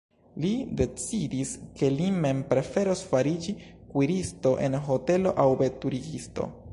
[0.43, 1.51] Li decidis,
[1.81, 3.55] ke li mem preferos fariĝi
[3.93, 6.49] kuiristo en hotelo aŭ veturigisto.